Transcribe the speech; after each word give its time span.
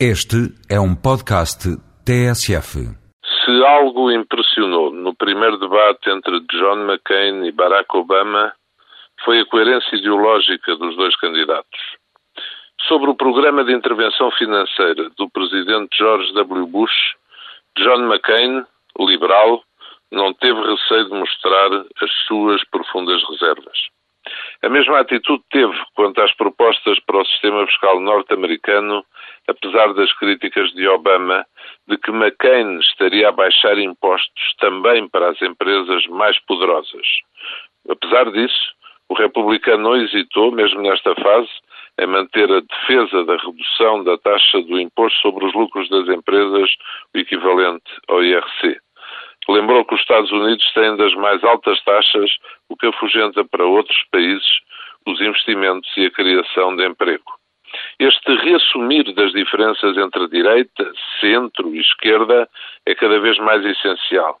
Este 0.00 0.50
é 0.68 0.80
um 0.80 0.92
podcast 0.92 1.70
TSF. 2.04 2.82
Se 3.22 3.64
algo 3.64 4.10
impressionou 4.10 4.92
no 4.92 5.14
primeiro 5.14 5.56
debate 5.56 6.10
entre 6.10 6.40
John 6.50 6.90
McCain 6.90 7.46
e 7.46 7.52
Barack 7.52 7.96
Obama, 7.96 8.52
foi 9.24 9.38
a 9.38 9.46
coerência 9.46 9.94
ideológica 9.94 10.74
dos 10.74 10.96
dois 10.96 11.14
candidatos. 11.20 11.80
Sobre 12.88 13.08
o 13.08 13.14
programa 13.14 13.64
de 13.64 13.72
intervenção 13.72 14.32
financeira 14.32 15.10
do 15.16 15.30
presidente 15.30 15.96
George 15.96 16.34
W. 16.34 16.66
Bush, 16.66 17.14
John 17.78 18.10
McCain, 18.10 18.64
liberal, 18.98 19.62
não 20.10 20.34
teve 20.34 20.60
receio 20.60 21.04
de 21.04 21.14
mostrar 21.14 21.70
as 22.02 22.10
suas 22.26 22.64
profundas 22.64 23.22
reservas. 23.30 23.78
A 24.64 24.68
mesma 24.70 25.00
atitude 25.00 25.44
teve 25.50 25.76
quanto 25.94 26.22
às 26.22 26.34
propostas 26.36 26.98
para 27.00 27.20
o 27.20 27.24
sistema 27.26 27.66
fiscal 27.66 28.00
norte-americano, 28.00 29.04
apesar 29.46 29.92
das 29.92 30.10
críticas 30.14 30.72
de 30.72 30.88
Obama 30.88 31.44
de 31.86 31.98
que 31.98 32.10
McCain 32.10 32.78
estaria 32.78 33.28
a 33.28 33.32
baixar 33.32 33.76
impostos 33.76 34.54
também 34.58 35.06
para 35.06 35.28
as 35.28 35.42
empresas 35.42 36.06
mais 36.06 36.38
poderosas. 36.46 37.06
Apesar 37.90 38.32
disso, 38.32 38.72
o 39.10 39.14
republicano 39.14 39.82
não 39.82 39.96
hesitou, 39.96 40.50
mesmo 40.50 40.80
nesta 40.80 41.14
fase, 41.16 41.50
em 42.00 42.06
manter 42.06 42.50
a 42.50 42.60
defesa 42.60 43.22
da 43.26 43.36
redução 43.36 44.02
da 44.02 44.16
taxa 44.16 44.62
do 44.62 44.80
imposto 44.80 45.20
sobre 45.20 45.44
os 45.44 45.52
lucros 45.52 45.90
das 45.90 46.08
empresas, 46.08 46.70
o 47.14 47.18
equivalente 47.18 47.92
ao 48.08 48.24
IRC. 48.24 48.80
Lembrou 49.48 49.84
que 49.84 49.94
os 49.94 50.00
Estados 50.00 50.32
Unidos 50.32 50.64
têm 50.72 50.96
das 50.96 51.14
mais 51.14 51.42
altas 51.44 51.82
taxas, 51.84 52.30
o 52.68 52.76
que 52.76 52.86
afugenta 52.86 53.44
para 53.44 53.64
outros 53.64 54.02
países 54.10 54.60
os 55.06 55.20
investimentos 55.20 55.90
e 55.96 56.06
a 56.06 56.10
criação 56.10 56.74
de 56.76 56.86
emprego. 56.86 57.24
Este 57.98 58.34
reassumir 58.36 59.12
das 59.14 59.32
diferenças 59.32 59.96
entre 59.96 60.28
direita, 60.28 60.92
centro 61.20 61.74
e 61.74 61.80
esquerda 61.80 62.48
é 62.86 62.94
cada 62.94 63.18
vez 63.20 63.36
mais 63.38 63.64
essencial. 63.64 64.38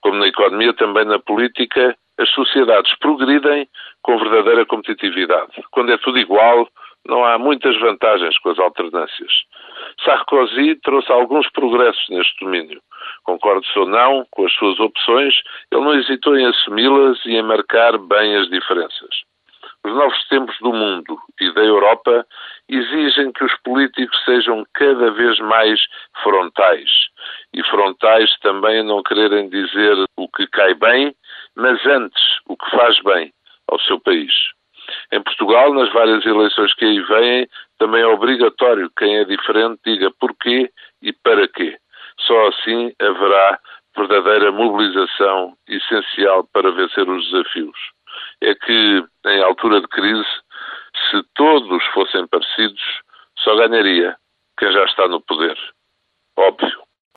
Como 0.00 0.18
na 0.18 0.28
economia, 0.28 0.72
também 0.74 1.04
na 1.04 1.18
política, 1.18 1.96
as 2.18 2.30
sociedades 2.30 2.94
progridem 2.98 3.68
com 4.02 4.18
verdadeira 4.18 4.64
competitividade. 4.64 5.52
Quando 5.70 5.92
é 5.92 5.98
tudo 5.98 6.18
igual, 6.18 6.68
não 7.06 7.24
há 7.24 7.38
muitas 7.38 7.78
vantagens 7.80 8.38
com 8.38 8.50
as 8.50 8.58
alternâncias. 8.58 9.32
Sarkozy 10.06 10.76
trouxe 10.82 11.10
alguns 11.10 11.50
progressos 11.50 12.08
neste 12.08 12.44
domínio. 12.44 12.80
Concorde-se 13.24 13.76
ou 13.76 13.86
não 13.86 14.24
com 14.30 14.46
as 14.46 14.52
suas 14.54 14.78
opções, 14.78 15.34
ele 15.72 15.84
não 15.84 15.94
hesitou 15.94 16.38
em 16.38 16.46
assumi-las 16.46 17.18
e 17.26 17.32
em 17.32 17.42
marcar 17.42 17.98
bem 17.98 18.36
as 18.36 18.48
diferenças. 18.48 19.10
Os 19.84 19.92
novos 19.92 20.28
tempos 20.28 20.56
do 20.60 20.72
mundo 20.72 21.18
e 21.40 21.52
da 21.54 21.62
Europa 21.62 22.24
exigem 22.68 23.32
que 23.32 23.44
os 23.44 23.54
políticos 23.62 24.16
sejam 24.24 24.64
cada 24.74 25.10
vez 25.10 25.38
mais 25.40 25.80
frontais. 26.22 26.90
E 27.52 27.62
frontais 27.64 28.30
também 28.40 28.84
não 28.84 29.02
quererem 29.02 29.48
dizer 29.48 29.96
o 30.16 30.28
que 30.28 30.46
cai 30.48 30.74
bem, 30.74 31.14
mas 31.56 31.84
antes 31.86 32.22
o 32.48 32.56
que 32.56 32.70
faz 32.70 32.96
bem 33.02 33.32
ao 33.68 33.80
seu 33.80 33.98
país. 34.00 34.32
Portugal, 35.46 35.74
nas 35.74 35.92
várias 35.92 36.26
eleições 36.26 36.74
que 36.74 36.84
aí 36.84 37.00
vêm, 37.02 37.48
também 37.78 38.02
é 38.02 38.06
obrigatório 38.06 38.88
que 38.88 39.04
quem 39.04 39.18
é 39.18 39.24
diferente 39.24 39.80
diga 39.84 40.10
porquê 40.18 40.68
e 41.00 41.12
para 41.12 41.46
quê. 41.46 41.78
Só 42.18 42.48
assim 42.48 42.92
haverá 43.00 43.60
verdadeira 43.96 44.50
mobilização 44.50 45.56
essencial 45.68 46.48
para 46.52 46.72
vencer 46.72 47.08
os 47.08 47.30
desafios. 47.30 47.78
É 48.42 48.54
que, 48.56 49.04
em 49.26 49.42
altura 49.42 49.80
de 49.80 49.86
crise, 49.86 50.26
se 51.10 51.22
todos 51.34 51.84
fossem 51.94 52.26
parecidos, 52.26 52.82
só 53.38 53.54
ganharia 53.54 54.16
quem 54.58 54.72
já 54.72 54.84
está 54.84 55.06
no 55.06 55.20
poder. 55.20 55.56